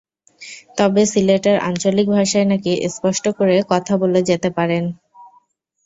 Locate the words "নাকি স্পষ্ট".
2.47-3.25